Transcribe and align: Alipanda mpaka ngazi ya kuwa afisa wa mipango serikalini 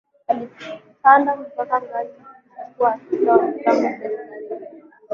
Alipanda 0.29 1.35
mpaka 1.35 1.81
ngazi 1.81 2.19
ya 2.57 2.65
kuwa 2.65 2.93
afisa 2.93 3.31
wa 3.33 3.47
mipango 3.47 3.81
serikalini 3.89 4.83